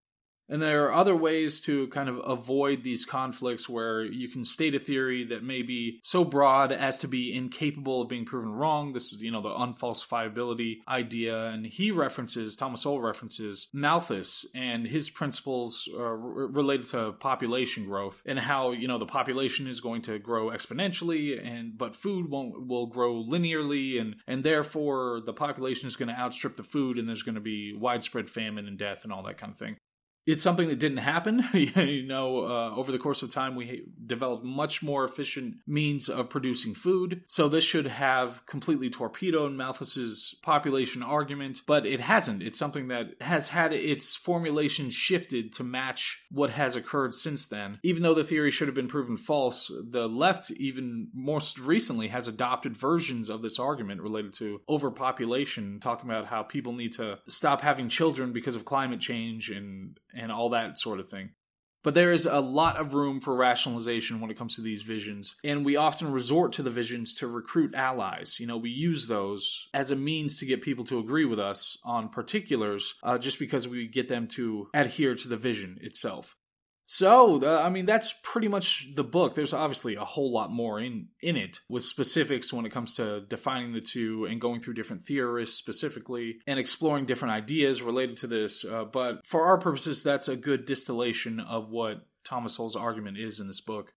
and 0.50 0.62
there 0.62 0.86
are 0.86 0.94
other 0.94 1.16
ways 1.16 1.62
to 1.62 1.88
kind 1.88 2.10
of 2.10 2.22
avoid 2.25 2.84
these 2.84 3.06
conflicts 3.06 3.68
where 3.68 4.04
you 4.04 4.30
can 4.30 4.46
state 4.46 4.75
a 4.75 4.80
theory 4.80 5.24
that 5.25 5.44
may 5.44 5.62
be 5.62 6.00
so 6.04 6.24
broad 6.24 6.72
as 6.72 6.98
to 7.00 7.08
be 7.08 7.36
incapable 7.36 8.01
of 8.01 8.10
being 8.10 8.25
proven 8.25 8.51
wrong. 8.51 8.94
This 8.94 9.12
is, 9.12 9.22
you 9.22 9.32
know, 9.32 9.42
the 9.42 9.50
unfalsifiability 9.50 10.77
idea. 10.88 11.48
And 11.48 11.66
he 11.66 11.92
references, 11.92 12.56
Thomas 12.56 12.82
Sowell 12.82 13.01
references 13.01 13.68
Malthus 13.74 14.46
and 14.56 14.88
his 14.88 15.10
principles 15.10 15.89
uh, 15.94 16.01
related 16.01 16.88
to 16.88 17.12
population 17.13 17.86
growth 17.86 18.22
and 18.25 18.39
how, 18.39 18.72
you 18.72 18.88
know, 18.88 18.98
the 18.98 19.06
population 19.06 19.68
is 19.68 19.82
going 19.82 20.01
to 20.04 20.20
grow 20.20 20.50
exponentially 20.50 21.46
and, 21.46 21.77
but 21.77 21.96
food 21.96 22.30
won't, 22.30 22.68
will 22.68 22.88
grow 22.88 23.16
linearly 23.24 24.00
and, 24.00 24.16
and 24.27 24.44
therefore 24.44 25.22
the 25.25 25.34
population 25.34 25.88
is 25.88 25.96
going 25.96 26.10
to 26.10 26.20
outstrip 26.20 26.56
the 26.56 26.63
food 26.63 26.98
and 26.98 27.08
there's 27.08 27.24
going 27.24 27.36
to 27.36 27.42
be 27.42 27.74
widespread 27.74 28.30
famine 28.30 28.68
and 28.68 28.77
death 28.77 29.04
and 29.04 29.12
all 29.12 29.24
that 29.24 29.38
kind 29.38 29.51
of 29.51 29.58
thing. 29.58 29.77
It's 30.27 30.43
something 30.43 30.67
that 30.67 30.79
didn't 30.79 30.98
happen. 30.98 31.43
you 31.53 32.03
know, 32.05 32.46
uh, 32.46 32.75
over 32.75 32.91
the 32.91 33.00
course 33.00 33.24
of 33.24 33.31
time, 33.31 33.55
we 33.55 33.86
developed 34.05 34.43
much 34.43 34.84
more 34.84 35.05
efficient 35.05 35.55
means 35.65 36.10
of 36.10 36.29
producing 36.29 36.75
food. 36.75 37.24
So 37.27 37.48
this 37.48 37.63
should 37.63 37.88
have 37.88 38.46
completely 38.46 38.89
torpedoed 38.89 39.53
Malthus's 39.53 40.36
population 40.43 41.01
argument, 41.01 41.62
but 41.65 41.86
it 41.86 42.01
hasn't. 42.01 42.43
It's 42.43 42.60
something 42.60 42.89
that 42.89 43.12
has 43.22 43.50
had 43.50 43.72
its 43.72 44.17
formulation 44.17 44.89
shifted 44.89 45.53
to 45.53 45.63
match 45.63 46.25
what 46.29 46.50
has 46.50 46.75
occurred 46.75 47.15
since 47.15 47.46
then. 47.46 47.79
Even 47.84 48.03
though 48.03 48.13
the 48.13 48.24
theory 48.25 48.51
should 48.51 48.67
have 48.67 48.75
been 48.75 48.89
proven 48.89 49.15
false, 49.15 49.72
the 49.89 50.10
left, 50.10 50.51
even 50.51 51.07
most 51.13 51.57
recently, 51.57 52.10
has 52.10 52.27
adopted 52.27 52.75
versions 52.75 53.29
of 53.29 53.41
this 53.41 53.60
argument 53.60 54.01
related 54.01 54.34
to 54.34 54.60
overpopulation, 54.67 55.79
talking 55.79 56.10
about 56.10 56.25
how 56.25 56.43
people 56.43 56.74
need 56.74 56.91
to 56.91 57.17
stop 57.29 57.62
having 57.62 57.88
children 57.88 58.34
because 58.34 58.57
of 58.57 58.65
climate 58.65 59.00
change 59.00 59.50
and 59.50 59.98
and 60.18 60.32
all 60.32 60.50
that 60.50 60.80
sort 60.80 61.00
of 61.00 61.10
thing. 61.10 61.32
But 61.84 61.94
there 61.94 62.12
is 62.12 62.26
a 62.26 62.40
lot 62.40 62.78
of 62.78 62.94
room 62.94 63.22
for 63.22 63.36
rationalization 63.36 64.20
when 64.20 64.32
it 64.32 64.38
comes 64.38 64.56
to 64.56 64.62
these 64.62 64.82
visions, 64.82 65.36
and 65.44 65.64
we 65.64 65.78
often 65.78 66.12
resort 66.12 66.54
to 66.54 66.64
the 66.64 66.70
visions 66.70 67.16
to 67.16 67.28
recruit 67.28 67.76
allies. 67.76 68.40
You 68.40 68.48
know, 68.48 68.58
we 68.58 68.72
use 68.72 69.08
those 69.08 69.68
as 69.74 69.92
a 69.92 69.96
means 69.96 70.38
to 70.40 70.46
get 70.46 70.62
people 70.62 70.86
to 70.86 71.00
agree 71.00 71.26
with 71.26 71.40
us 71.40 71.78
on 71.86 72.10
particulars 72.10 72.96
uh, 73.04 73.18
just 73.18 73.40
because 73.40 73.68
we 73.68 73.88
get 73.88 74.10
them 74.10 74.28
to 74.30 74.70
adhere 74.74 75.16
to 75.16 75.28
the 75.28 75.38
vision 75.38 75.78
itself. 75.82 76.36
So, 76.89 77.44
uh, 77.44 77.62
I 77.63 77.70
mean, 77.70 77.86
that's 77.86 78.15
pretty 78.24 78.48
much 78.48 78.88
the 78.96 79.03
book. 79.03 79.36
There's 79.36 79.53
obviously 79.53 79.96
a 79.96 80.06
whole 80.06 80.32
lot 80.32 80.51
more 80.51 80.79
in 80.79 81.10
in 81.22 81.36
it 81.36 81.60
with 81.67 81.84
specifics 81.84 82.53
when 82.53 82.65
it 82.65 82.72
comes 82.72 82.96
to 82.96 83.22
defining 83.22 83.74
the 83.74 83.82
two 83.82 84.25
and 84.25 84.39
going 84.39 84.62
through 84.62 84.75
different 84.75 85.03
theorists 85.03 85.58
specifically 85.58 86.39
and 86.48 86.58
exploring 86.58 87.06
different 87.06 87.34
ideas 87.34 87.82
related 87.82 88.15
to 88.17 88.27
this. 88.27 88.63
Uh, 88.63 88.86
but 88.86 89.27
for 89.27 89.44
our 89.44 89.58
purposes, 89.58 90.01
that's 90.01 90.29
a 90.29 90.38
good 90.38 90.65
distillation 90.65 91.41
of 91.41 91.70
what 91.70 92.08
Thomas 92.24 92.56
Sowell's 92.56 92.77
argument 92.77 93.17
is 93.17 93.41
in 93.41 93.48
this 93.48 93.62
book. 93.62 93.94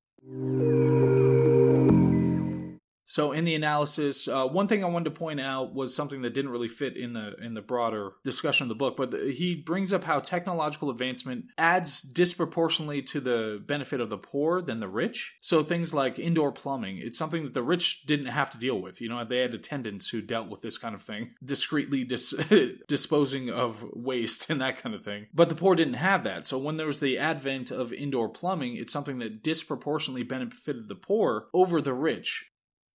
So 3.11 3.33
in 3.33 3.45
the 3.45 3.57
analysis, 3.57 4.29
uh, 4.29 4.47
one 4.47 4.69
thing 4.69 4.85
I 4.85 4.87
wanted 4.87 5.07
to 5.07 5.19
point 5.19 5.41
out 5.41 5.75
was 5.75 5.93
something 5.93 6.23
that 6.23 6.33
didn't 6.33 6.53
really 6.53 6.69
fit 6.69 6.97
in 6.97 7.13
the 7.13 7.35
in 7.43 7.55
the 7.55 7.61
broader 7.61 8.13
discussion 8.23 8.67
of 8.67 8.69
the 8.69 8.77
book, 8.77 8.97
but 8.97 9.11
the, 9.11 9.33
he 9.33 9.57
brings 9.57 9.93
up 9.93 10.05
how 10.05 10.21
technological 10.21 10.91
advancement 10.91 11.47
adds 11.59 12.01
disproportionately 12.03 13.03
to 13.03 13.19
the 13.21 13.61
benefit 13.67 14.01
of 14.01 14.11
the 14.11 14.17
poor 14.17 14.63
than 14.63 14.79
the 14.79 14.87
rich. 14.87 15.35
So 15.41 15.65
things 15.65 15.93
like 15.93 16.21
indoor 16.21 16.53
plumbing, 16.53 16.99
it's 16.99 17.19
something 17.19 17.43
that 17.43 17.53
the 17.53 17.65
rich 17.65 18.07
didn't 18.07 18.27
have 18.27 18.49
to 18.51 18.59
deal 18.59 18.81
with. 18.81 19.01
You 19.01 19.09
know, 19.09 19.25
they 19.25 19.41
had 19.41 19.55
attendants 19.55 20.09
who 20.09 20.23
dealt 20.23 20.49
with 20.49 20.63
this 20.63 20.79
kind 20.79 20.95
of 20.95 21.03
thing, 21.03 21.33
discreetly 21.45 22.05
dis- 22.05 22.35
disposing 22.87 23.51
of 23.51 23.85
waste 23.93 24.51
and 24.51 24.61
that 24.61 24.81
kind 24.81 24.95
of 24.95 25.03
thing. 25.03 25.27
But 25.35 25.49
the 25.49 25.57
poor 25.57 25.75
didn't 25.75 25.95
have 25.95 26.23
that. 26.23 26.47
So 26.47 26.59
when 26.59 26.77
there 26.77 26.87
was 26.87 27.01
the 27.01 27.19
advent 27.19 27.73
of 27.73 27.93
indoor 27.93 28.29
plumbing, 28.29 28.77
it's 28.77 28.93
something 28.93 29.19
that 29.19 29.43
disproportionately 29.43 30.23
benefited 30.23 30.87
the 30.87 30.95
poor 30.95 31.49
over 31.53 31.81
the 31.81 31.93
rich 31.93 32.47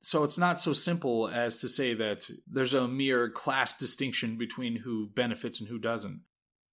so 0.06 0.24
it's 0.24 0.38
not 0.38 0.62
so 0.62 0.72
simple 0.72 1.28
as 1.28 1.58
to 1.58 1.68
say 1.68 1.96
that 1.96 2.30
there's 2.48 2.76
a 2.76 2.88
mere 2.88 3.28
class 3.28 3.76
distinction 3.76 4.38
between 4.38 4.76
who 4.76 5.08
benefits 5.08 5.60
and 5.60 5.68
who 5.68 5.80
doesn't. 5.80 6.22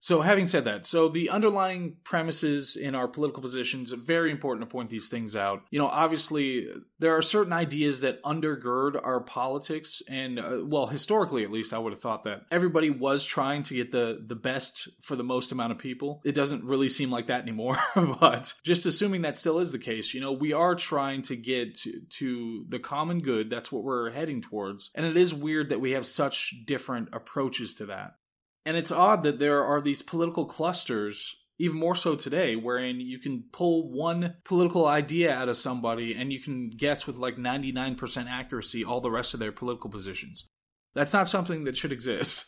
So, 0.02 0.20
having 0.20 0.48
said 0.48 0.64
that, 0.64 0.84
so 0.84 1.06
the 1.06 1.30
underlying 1.30 1.94
premises 2.02 2.74
in 2.74 2.96
our 2.96 3.06
political 3.06 3.40
positions, 3.40 3.92
very 3.92 4.32
important 4.32 4.68
to 4.68 4.72
point 4.72 4.90
these 4.90 5.08
things 5.08 5.36
out. 5.36 5.62
You 5.70 5.78
know, 5.78 5.86
obviously, 5.86 6.66
there 6.98 7.16
are 7.16 7.22
certain 7.22 7.52
ideas 7.52 8.00
that 8.00 8.20
undergird 8.24 9.00
our 9.00 9.20
politics, 9.20 10.02
and 10.08 10.40
uh, 10.40 10.58
well, 10.64 10.88
historically 10.88 11.44
at 11.44 11.52
least, 11.52 11.72
I 11.72 11.78
would 11.78 11.92
have 11.92 12.00
thought 12.00 12.24
that 12.24 12.46
everybody 12.50 12.90
was 12.90 13.24
trying 13.24 13.62
to 13.62 13.76
get 13.76 13.92
the 13.92 14.20
the 14.26 14.34
best 14.34 14.88
for 15.02 15.14
the 15.14 15.22
most 15.22 15.52
amount 15.52 15.70
of 15.70 15.78
people. 15.78 16.20
It 16.24 16.34
doesn't 16.34 16.64
really 16.64 16.88
seem 16.88 17.12
like 17.12 17.28
that 17.28 17.42
anymore, 17.42 17.76
but 17.94 18.54
just 18.64 18.86
assuming 18.86 19.22
that 19.22 19.38
still 19.38 19.60
is 19.60 19.70
the 19.70 19.78
case, 19.78 20.14
you 20.14 20.20
know, 20.20 20.32
we 20.32 20.52
are 20.52 20.74
trying 20.74 21.22
to 21.22 21.36
get 21.36 21.76
to, 21.76 22.00
to 22.00 22.66
the 22.68 22.80
common 22.80 23.20
good. 23.20 23.50
That's 23.50 23.70
what 23.70 23.84
we're 23.84 24.10
heading 24.10 24.42
towards, 24.42 24.90
and 24.96 25.06
it 25.06 25.16
is 25.16 25.32
weird 25.32 25.68
that 25.68 25.80
we 25.80 25.92
have 25.92 26.08
such 26.08 26.56
different 26.66 27.10
approaches 27.12 27.76
to 27.76 27.86
that. 27.86 28.16
And 28.64 28.76
it's 28.76 28.92
odd 28.92 29.22
that 29.24 29.38
there 29.38 29.64
are 29.64 29.80
these 29.80 30.02
political 30.02 30.44
clusters, 30.44 31.34
even 31.58 31.76
more 31.76 31.96
so 31.96 32.14
today, 32.14 32.54
wherein 32.54 33.00
you 33.00 33.18
can 33.18 33.44
pull 33.52 33.90
one 33.90 34.36
political 34.44 34.86
idea 34.86 35.34
out 35.34 35.48
of 35.48 35.56
somebody 35.56 36.14
and 36.14 36.32
you 36.32 36.40
can 36.40 36.70
guess 36.70 37.06
with 37.06 37.16
like 37.16 37.36
99% 37.36 38.28
accuracy 38.28 38.84
all 38.84 39.00
the 39.00 39.10
rest 39.10 39.34
of 39.34 39.40
their 39.40 39.52
political 39.52 39.90
positions. 39.90 40.46
That's 40.94 41.12
not 41.12 41.28
something 41.28 41.64
that 41.64 41.76
should 41.76 41.92
exist. 41.92 42.46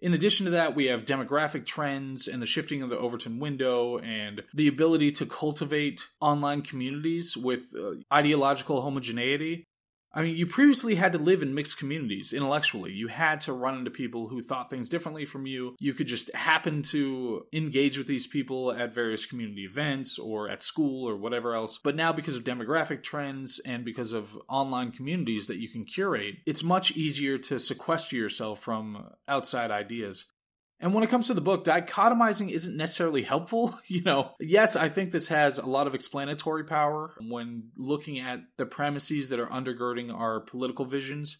In 0.00 0.14
addition 0.14 0.46
to 0.46 0.50
that, 0.50 0.74
we 0.74 0.86
have 0.86 1.04
demographic 1.04 1.64
trends 1.64 2.26
and 2.26 2.42
the 2.42 2.46
shifting 2.46 2.82
of 2.82 2.90
the 2.90 2.98
Overton 2.98 3.38
window 3.38 3.98
and 3.98 4.42
the 4.52 4.66
ability 4.66 5.12
to 5.12 5.26
cultivate 5.26 6.08
online 6.20 6.62
communities 6.62 7.36
with 7.36 7.66
uh, 7.78 7.92
ideological 8.12 8.82
homogeneity 8.82 9.68
I 10.14 10.22
mean, 10.22 10.36
you 10.36 10.46
previously 10.46 10.94
had 10.94 11.12
to 11.12 11.18
live 11.18 11.42
in 11.42 11.54
mixed 11.54 11.78
communities 11.78 12.32
intellectually. 12.32 12.92
You 12.92 13.08
had 13.08 13.40
to 13.42 13.52
run 13.52 13.78
into 13.78 13.90
people 13.90 14.28
who 14.28 14.40
thought 14.40 14.68
things 14.68 14.88
differently 14.88 15.24
from 15.24 15.46
you. 15.46 15.74
You 15.80 15.94
could 15.94 16.06
just 16.06 16.34
happen 16.34 16.82
to 16.84 17.46
engage 17.52 17.96
with 17.96 18.06
these 18.06 18.26
people 18.26 18.72
at 18.72 18.94
various 18.94 19.24
community 19.24 19.64
events 19.64 20.18
or 20.18 20.50
at 20.50 20.62
school 20.62 21.08
or 21.08 21.16
whatever 21.16 21.54
else. 21.54 21.78
But 21.82 21.96
now, 21.96 22.12
because 22.12 22.36
of 22.36 22.44
demographic 22.44 23.02
trends 23.02 23.58
and 23.60 23.84
because 23.84 24.12
of 24.12 24.38
online 24.48 24.92
communities 24.92 25.46
that 25.46 25.60
you 25.60 25.68
can 25.68 25.84
curate, 25.84 26.36
it's 26.46 26.62
much 26.62 26.92
easier 26.92 27.38
to 27.38 27.58
sequester 27.58 28.16
yourself 28.16 28.60
from 28.60 29.06
outside 29.26 29.70
ideas. 29.70 30.26
And 30.82 30.92
when 30.92 31.04
it 31.04 31.10
comes 31.10 31.28
to 31.28 31.34
the 31.34 31.40
book, 31.40 31.64
dichotomizing 31.64 32.50
isn't 32.50 32.76
necessarily 32.76 33.22
helpful. 33.22 33.78
You 33.92 34.02
know, 34.02 34.32
yes, 34.40 34.74
I 34.74 34.88
think 34.88 35.12
this 35.12 35.28
has 35.28 35.58
a 35.58 35.66
lot 35.66 35.86
of 35.86 35.94
explanatory 35.94 36.64
power 36.64 37.14
when 37.20 37.68
looking 37.76 38.18
at 38.18 38.40
the 38.56 38.64
premises 38.64 39.28
that 39.28 39.38
are 39.38 39.46
undergirding 39.48 40.12
our 40.12 40.40
political 40.40 40.86
visions. 40.86 41.36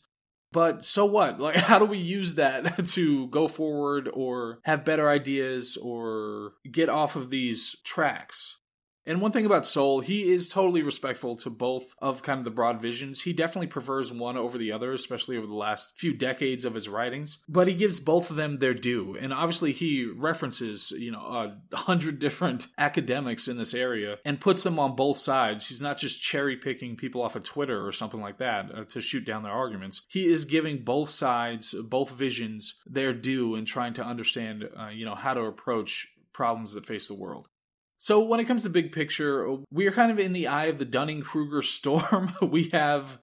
But 0.52 0.84
so 0.84 1.06
what? 1.06 1.40
Like, 1.40 1.56
how 1.70 1.78
do 1.78 1.87
we 1.87 1.99
use 1.99 2.34
that 2.34 2.87
to 2.88 3.26
go 3.28 3.49
forward 3.49 4.08
or 4.12 4.61
have 4.64 4.84
better 4.84 5.08
ideas 5.08 5.78
or 5.80 6.52
get 6.70 6.90
off 6.90 7.16
of 7.16 7.30
these 7.30 7.76
tracks? 7.84 8.58
And 9.04 9.21
one 9.21 9.32
thing 9.32 9.47
about 9.47 9.66
Sowell, 9.66 10.00
he 10.00 10.32
is 10.32 10.49
totally 10.49 10.82
respectful 10.82 11.35
to 11.37 11.50
both 11.50 11.94
of 12.00 12.23
kind 12.23 12.38
of 12.38 12.44
the 12.44 12.50
broad 12.50 12.80
visions. 12.80 13.23
He 13.23 13.32
definitely 13.32 13.66
prefers 13.66 14.12
one 14.12 14.37
over 14.37 14.59
the 14.59 14.73
other, 14.73 14.92
especially 14.92 15.37
over 15.37 15.47
the 15.47 15.54
last 15.54 15.99
few 15.99 16.12
decades 16.12 16.64
of 16.64 16.75
his 16.75 16.88
writings. 16.88 17.38
But 17.49 17.66
he 17.66 17.75
gives 17.75 17.99
both 17.99 18.30
of 18.30 18.37
them 18.37 18.59
their 18.59 18.75
due. 18.75 19.16
And 19.16 19.32
obviously, 19.32 19.73
he 19.73 20.06
references, 20.06 20.92
you 20.92 21.11
know, 21.11 21.21
a 21.73 21.76
hundred 21.76 22.18
different 22.21 22.68
academics 22.78 23.49
in 23.49 23.59
this 23.59 23.75
area 23.75 24.18
and 24.25 24.40
puts 24.40 24.62
them 24.62 24.78
on 24.78 24.94
both 24.94 25.18
sides. 25.18 25.66
He's 25.66 25.82
not 25.82 25.99
just 25.99 26.23
cherry 26.23 26.56
picking 26.56 26.97
people 26.97 27.23
off 27.23 27.37
of 27.37 27.42
Twitter 27.42 27.85
or 27.85 27.92
something 27.92 28.21
like 28.21 28.38
that 28.38 28.71
uh, 28.73 28.85
to 28.85 29.00
shoot 29.00 29.25
down 29.25 29.42
their 29.42 29.52
arguments. 29.52 30.02
He 30.09 30.30
is 30.30 30.44
giving 30.44 30.85
both 30.85 31.11
sides, 31.11 31.75
both 31.75 32.11
visions, 32.11 32.76
their 32.87 33.12
due 33.12 33.56
and 33.56 33.66
trying 33.66 33.94
to 33.94 34.04
understand, 34.04 34.68
uh, 34.78 34.88
you 34.88 35.04
know, 35.04 35.14
how 35.14 35.35
to 35.35 35.42
approach 35.42 36.09
problems 36.32 36.75
that 36.75 36.87
face 36.87 37.09
the 37.09 37.14
world. 37.14 37.49
So 38.02 38.18
when 38.18 38.40
it 38.40 38.47
comes 38.47 38.64
to 38.64 38.68
big 38.68 38.90
picture, 38.90 39.59
we 39.71 39.87
are 39.87 39.92
kind 39.92 40.11
of 40.11 40.18
in 40.18 40.32
the 40.32 40.49
eye 40.49 40.64
of 40.64 40.78
the 40.78 40.85
Dunning-Kruger 40.85 41.62
storm. 41.62 42.32
we 42.42 42.68
have 42.71 43.21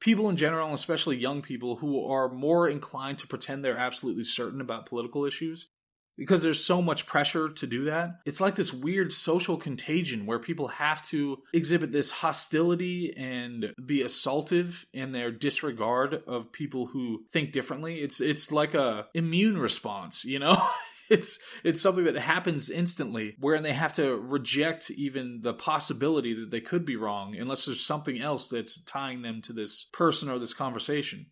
people 0.00 0.30
in 0.30 0.38
general, 0.38 0.72
especially 0.72 1.18
young 1.18 1.42
people, 1.42 1.76
who 1.76 2.06
are 2.06 2.30
more 2.30 2.66
inclined 2.66 3.18
to 3.18 3.26
pretend 3.26 3.62
they're 3.62 3.76
absolutely 3.76 4.24
certain 4.24 4.62
about 4.62 4.86
political 4.86 5.26
issues 5.26 5.68
because 6.16 6.42
there's 6.42 6.64
so 6.64 6.80
much 6.80 7.04
pressure 7.04 7.50
to 7.50 7.66
do 7.66 7.84
that. 7.84 8.20
It's 8.24 8.40
like 8.40 8.54
this 8.54 8.72
weird 8.72 9.12
social 9.12 9.58
contagion 9.58 10.24
where 10.24 10.38
people 10.38 10.68
have 10.68 11.02
to 11.08 11.42
exhibit 11.52 11.92
this 11.92 12.10
hostility 12.10 13.14
and 13.14 13.74
be 13.84 13.98
assaultive 13.98 14.86
in 14.94 15.12
their 15.12 15.30
disregard 15.30 16.22
of 16.26 16.52
people 16.52 16.86
who 16.86 17.24
think 17.30 17.52
differently. 17.52 18.00
It's 18.00 18.22
it's 18.22 18.50
like 18.50 18.72
a 18.72 19.08
immune 19.12 19.58
response, 19.58 20.24
you 20.24 20.38
know? 20.38 20.56
it's 21.10 21.38
it's 21.64 21.82
something 21.82 22.04
that 22.04 22.16
happens 22.16 22.70
instantly 22.70 23.36
wherein 23.38 23.62
they 23.62 23.72
have 23.72 23.92
to 23.94 24.16
reject 24.16 24.90
even 24.90 25.40
the 25.42 25.54
possibility 25.54 26.34
that 26.34 26.50
they 26.50 26.60
could 26.60 26.84
be 26.84 26.96
wrong 26.96 27.36
unless 27.36 27.66
there's 27.66 27.84
something 27.84 28.20
else 28.20 28.48
that's 28.48 28.82
tying 28.84 29.22
them 29.22 29.42
to 29.42 29.52
this 29.52 29.84
person 29.92 30.28
or 30.28 30.38
this 30.38 30.54
conversation 30.54 31.26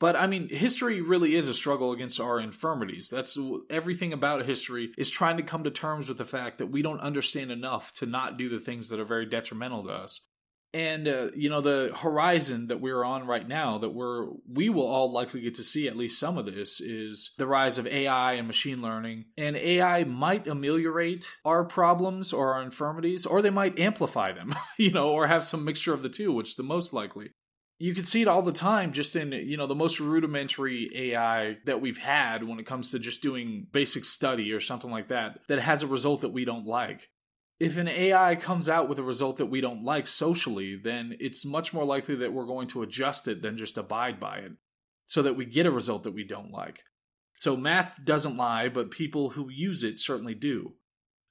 but 0.00 0.16
I 0.16 0.26
mean, 0.26 0.48
history 0.48 1.02
really 1.02 1.36
is 1.36 1.46
a 1.46 1.52
struggle 1.52 1.92
against 1.92 2.20
our 2.20 2.40
infirmities. 2.40 3.10
That's 3.10 3.38
everything 3.68 4.14
about 4.14 4.46
history 4.46 4.92
is 4.96 5.10
trying 5.10 5.36
to 5.36 5.42
come 5.42 5.64
to 5.64 5.70
terms 5.70 6.08
with 6.08 6.16
the 6.16 6.24
fact 6.24 6.56
that 6.56 6.68
we 6.68 6.80
don't 6.80 7.02
understand 7.02 7.52
enough 7.52 7.92
to 7.96 8.06
not 8.06 8.38
do 8.38 8.48
the 8.48 8.60
things 8.60 8.88
that 8.88 8.98
are 8.98 9.04
very 9.04 9.26
detrimental 9.26 9.84
to 9.84 9.90
us 9.90 10.26
and 10.72 11.08
uh, 11.08 11.28
you 11.34 11.50
know 11.50 11.60
the 11.60 11.92
horizon 11.96 12.68
that 12.68 12.80
we're 12.80 13.04
on 13.04 13.26
right 13.26 13.46
now 13.46 13.78
that 13.78 13.90
we're 13.90 14.28
we 14.48 14.68
will 14.68 14.86
all 14.86 15.10
likely 15.10 15.40
get 15.40 15.56
to 15.56 15.64
see 15.64 15.88
at 15.88 15.96
least 15.96 16.18
some 16.18 16.38
of 16.38 16.46
this 16.46 16.80
is 16.80 17.32
the 17.38 17.46
rise 17.46 17.78
of 17.78 17.86
AI 17.86 18.34
and 18.34 18.46
machine 18.46 18.80
learning. 18.80 19.26
And 19.36 19.56
AI 19.56 20.04
might 20.04 20.46
ameliorate 20.46 21.28
our 21.44 21.64
problems 21.64 22.32
or 22.32 22.54
our 22.54 22.62
infirmities 22.62 23.26
or 23.26 23.42
they 23.42 23.50
might 23.50 23.78
amplify 23.78 24.32
them 24.32 24.54
you 24.78 24.92
know 24.92 25.10
or 25.10 25.26
have 25.26 25.44
some 25.44 25.64
mixture 25.64 25.94
of 25.94 26.02
the 26.02 26.08
two 26.08 26.32
which 26.32 26.50
is 26.50 26.56
the 26.56 26.62
most 26.62 26.92
likely. 26.92 27.30
You 27.82 27.94
can 27.94 28.04
see 28.04 28.20
it 28.20 28.28
all 28.28 28.42
the 28.42 28.52
time 28.52 28.92
just 28.92 29.16
in 29.16 29.32
you 29.32 29.56
know 29.56 29.66
the 29.66 29.74
most 29.74 30.00
rudimentary 30.00 30.88
ai 30.94 31.56
that 31.64 31.80
we've 31.80 31.98
had 31.98 32.44
when 32.44 32.60
it 32.60 32.66
comes 32.66 32.90
to 32.90 32.98
just 32.98 33.22
doing 33.22 33.66
basic 33.72 34.04
study 34.04 34.52
or 34.52 34.60
something 34.60 34.90
like 34.90 35.08
that 35.08 35.40
that 35.48 35.60
has 35.60 35.82
a 35.82 35.88
result 35.88 36.20
that 36.20 36.32
we 36.32 36.44
don't 36.44 36.66
like 36.66 37.08
if 37.60 37.76
an 37.76 37.88
ai 37.88 38.34
comes 38.34 38.68
out 38.68 38.88
with 38.88 38.98
a 38.98 39.02
result 39.02 39.36
that 39.36 39.46
we 39.46 39.60
don't 39.60 39.84
like 39.84 40.06
socially 40.06 40.76
then 40.76 41.14
it's 41.20 41.44
much 41.44 41.72
more 41.72 41.84
likely 41.84 42.16
that 42.16 42.32
we're 42.32 42.46
going 42.46 42.66
to 42.66 42.82
adjust 42.82 43.28
it 43.28 43.42
than 43.42 43.56
just 43.56 43.78
abide 43.78 44.18
by 44.18 44.38
it 44.38 44.52
so 45.06 45.22
that 45.22 45.36
we 45.36 45.44
get 45.44 45.66
a 45.66 45.70
result 45.70 46.02
that 46.02 46.14
we 46.14 46.24
don't 46.24 46.50
like 46.50 46.82
so 47.36 47.56
math 47.56 48.04
doesn't 48.04 48.36
lie 48.36 48.68
but 48.68 48.90
people 48.90 49.30
who 49.30 49.48
use 49.50 49.84
it 49.84 49.98
certainly 49.98 50.34
do 50.34 50.72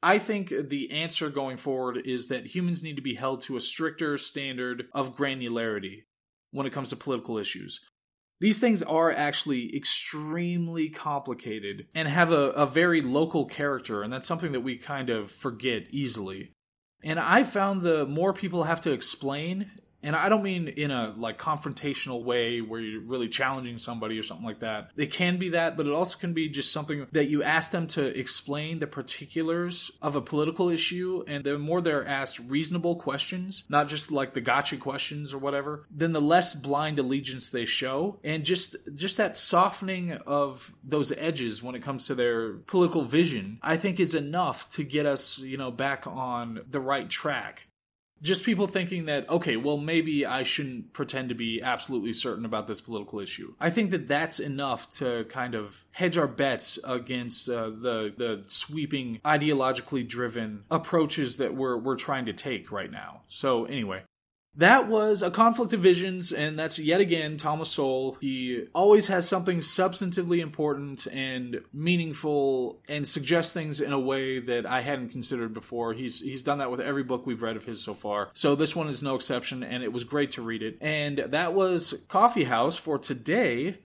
I 0.01 0.17
think 0.17 0.53
the 0.69 0.91
answer 0.91 1.29
going 1.29 1.57
forward 1.57 1.97
is 2.05 2.29
that 2.29 2.55
humans 2.55 2.81
need 2.81 2.95
to 2.95 3.01
be 3.01 3.15
held 3.15 3.41
to 3.43 3.57
a 3.57 3.61
stricter 3.61 4.17
standard 4.17 4.87
of 4.93 5.15
granularity 5.15 6.03
when 6.51 6.65
it 6.65 6.71
comes 6.71 6.89
to 6.89 6.95
political 6.95 7.37
issues. 7.37 7.81
These 8.39 8.59
things 8.59 8.81
are 8.83 9.11
actually 9.11 9.75
extremely 9.75 10.89
complicated 10.89 11.87
and 11.93 12.07
have 12.07 12.31
a, 12.31 12.51
a 12.51 12.65
very 12.65 13.01
local 13.01 13.45
character, 13.45 14.01
and 14.01 14.13
that's 14.13 14.27
something 14.27 14.53
that 14.53 14.61
we 14.61 14.77
kind 14.77 15.09
of 15.09 15.31
forget 15.31 15.87
easily. 15.89 16.53
And 17.03 17.19
I 17.19 17.43
found 17.43 17.81
the 17.81 18.05
more 18.05 18.33
people 18.33 18.63
have 18.63 18.81
to 18.81 18.91
explain 18.91 19.71
and 20.03 20.15
I 20.15 20.29
don't 20.29 20.43
mean 20.43 20.67
in 20.67 20.91
a 20.91 21.13
like 21.17 21.37
confrontational 21.37 22.23
way 22.23 22.61
where 22.61 22.79
you're 22.79 23.01
really 23.01 23.27
challenging 23.29 23.77
somebody 23.77 24.17
or 24.17 24.23
something 24.23 24.45
like 24.45 24.59
that. 24.59 24.91
It 24.95 25.11
can 25.11 25.37
be 25.37 25.49
that, 25.49 25.77
but 25.77 25.87
it 25.87 25.93
also 25.93 26.17
can 26.17 26.33
be 26.33 26.49
just 26.49 26.71
something 26.71 27.07
that 27.11 27.25
you 27.25 27.43
ask 27.43 27.71
them 27.71 27.87
to 27.87 28.17
explain 28.17 28.79
the 28.79 28.87
particulars 28.87 29.91
of 30.01 30.15
a 30.15 30.21
political 30.21 30.69
issue. 30.69 31.23
And 31.27 31.43
the 31.43 31.57
more 31.57 31.81
they're 31.81 32.05
asked 32.05 32.39
reasonable 32.39 32.95
questions, 32.95 33.63
not 33.69 33.87
just 33.87 34.11
like 34.11 34.33
the 34.33 34.41
gotcha 34.41 34.77
questions 34.77 35.33
or 35.33 35.37
whatever, 35.37 35.85
then 35.91 36.13
the 36.13 36.21
less 36.21 36.55
blind 36.55 36.99
allegiance 36.99 37.49
they 37.49 37.65
show. 37.65 38.19
And 38.23 38.45
just, 38.45 38.75
just 38.95 39.17
that 39.17 39.37
softening 39.37 40.13
of 40.25 40.73
those 40.83 41.11
edges 41.11 41.61
when 41.61 41.75
it 41.75 41.83
comes 41.83 42.07
to 42.07 42.15
their 42.15 42.53
political 42.53 43.03
vision, 43.03 43.59
I 43.61 43.77
think 43.77 43.99
is 43.99 44.15
enough 44.15 44.69
to 44.71 44.83
get 44.83 45.05
us, 45.05 45.39
you 45.39 45.57
know, 45.57 45.71
back 45.71 46.07
on 46.07 46.61
the 46.69 46.79
right 46.79 47.09
track 47.09 47.68
just 48.21 48.43
people 48.43 48.67
thinking 48.67 49.05
that 49.05 49.29
okay 49.29 49.55
well 49.57 49.77
maybe 49.77 50.25
i 50.25 50.43
shouldn't 50.43 50.91
pretend 50.93 51.29
to 51.29 51.35
be 51.35 51.61
absolutely 51.61 52.13
certain 52.13 52.45
about 52.45 52.67
this 52.67 52.81
political 52.81 53.19
issue. 53.19 53.53
I 53.59 53.69
think 53.69 53.91
that 53.91 54.07
that's 54.07 54.39
enough 54.39 54.91
to 54.93 55.25
kind 55.25 55.55
of 55.55 55.83
hedge 55.91 56.17
our 56.17 56.27
bets 56.27 56.79
against 56.83 57.49
uh, 57.49 57.69
the 57.69 58.13
the 58.15 58.43
sweeping 58.47 59.19
ideologically 59.25 60.07
driven 60.07 60.63
approaches 60.69 61.37
that 61.37 61.55
we're 61.55 61.77
we're 61.77 61.95
trying 61.95 62.25
to 62.25 62.33
take 62.33 62.71
right 62.71 62.91
now. 62.91 63.21
So 63.27 63.65
anyway 63.65 64.03
that 64.55 64.87
was 64.87 65.21
a 65.21 65.31
conflict 65.31 65.73
of 65.73 65.79
visions, 65.79 66.31
and 66.31 66.57
that's 66.57 66.79
yet 66.79 67.01
again 67.01 67.37
Thomas 67.37 67.69
Sowell. 67.69 68.17
He 68.19 68.65
always 68.73 69.07
has 69.07 69.27
something 69.27 69.59
substantively 69.59 70.39
important 70.39 71.07
and 71.07 71.61
meaningful, 71.73 72.81
and 72.89 73.07
suggests 73.07 73.53
things 73.53 73.79
in 73.79 73.93
a 73.93 73.99
way 73.99 74.39
that 74.39 74.65
I 74.65 74.81
hadn't 74.81 75.09
considered 75.09 75.53
before. 75.53 75.93
He's 75.93 76.19
he's 76.19 76.43
done 76.43 76.57
that 76.59 76.71
with 76.71 76.81
every 76.81 77.03
book 77.03 77.25
we've 77.25 77.41
read 77.41 77.55
of 77.55 77.65
his 77.65 77.83
so 77.83 77.93
far. 77.93 78.29
So 78.33 78.55
this 78.55 78.75
one 78.75 78.89
is 78.89 79.03
no 79.03 79.15
exception, 79.15 79.63
and 79.63 79.83
it 79.83 79.93
was 79.93 80.03
great 80.03 80.31
to 80.31 80.41
read 80.41 80.63
it. 80.63 80.77
And 80.81 81.19
that 81.19 81.53
was 81.53 82.03
Coffee 82.07 82.45
House 82.45 82.77
for 82.77 82.97
today. 82.97 83.79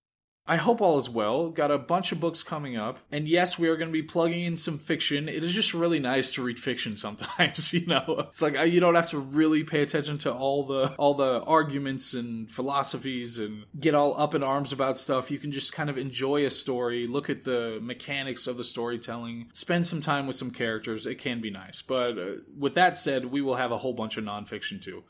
I 0.47 0.57
hope 0.57 0.83
all 0.83 0.99
is 0.99 1.09
well. 1.09 1.49
Got 1.49 1.71
a 1.71 1.79
bunch 1.79 2.13
of 2.13 2.21
books 2.21 2.43
coming 2.43 2.77
up. 2.77 2.99
And 3.11 3.27
yes, 3.27 3.59
we 3.59 3.69
are 3.69 3.77
going 3.77 3.89
to 3.89 3.93
be 3.93 4.03
plugging 4.03 4.45
in 4.45 4.59
some 4.59 4.79
fiction. 4.79 5.27
It 5.27 5.43
is 5.43 5.55
just 5.55 5.73
really 5.73 5.99
nice 5.99 6.35
to 6.35 6.43
read 6.43 6.59
fiction 6.59 6.97
sometimes, 6.99 7.73
you 7.73 7.87
know. 7.87 8.27
It's 8.29 8.43
like 8.43 8.59
uh, 8.59 8.63
you 8.63 8.81
don't 8.81 8.95
have 8.95 9.11
to 9.11 9.19
really 9.19 9.65
pay 9.65 9.81
attention 9.81 10.19
to 10.19 10.33
all 10.33 10.67
the 10.67 10.95
all 10.99 11.15
the 11.15 11.43
arguments 11.45 12.13
and 12.13 12.51
philosophies 12.51 13.39
and 13.39 13.65
get 13.79 13.95
all 13.95 14.21
up 14.21 14.35
in 14.35 14.43
arms 14.43 14.73
about 14.73 14.99
stuff. 14.99 15.31
You 15.31 15.39
can 15.39 15.51
just 15.51 15.73
kind 15.73 15.89
of 15.89 15.97
enjoy 15.97 16.45
a 16.45 16.51
story, 16.51 17.07
look 17.07 17.31
at 17.31 17.45
the 17.45 17.79
mechanics 17.81 18.47
of 18.47 18.59
the 18.59 18.65
storytelling, 18.65 19.49
spend 19.55 19.87
some 19.87 20.03
time 20.03 20.27
with 20.27 20.37
some 20.37 20.51
characters. 20.51 21.07
It 21.07 21.17
can 21.17 21.41
be 21.41 21.51
nice. 21.51 21.81
But 21.81 22.19
uh, 22.19 22.33
with 22.59 22.75
that 22.75 22.99
said, 22.99 23.27
we 23.27 23.41
will 23.41 23.57
have 23.57 23.73
a 23.73 23.79
whole 23.79 23.95
bunch 23.95 24.19
of 24.19 24.25
nonfiction 24.25 24.83
too. 24.83 25.05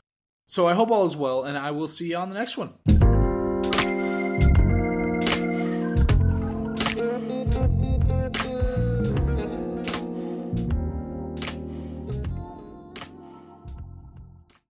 So 0.47 0.67
I 0.67 0.75
hope 0.75 0.91
all 0.91 1.05
is 1.05 1.17
well 1.17 1.43
and 1.43 1.57
I 1.57 1.71
will 1.71 1.87
see 1.87 2.11
you 2.11 2.17
on 2.17 2.29
the 2.29 2.35
next 2.35 2.57
one. 2.57 3.04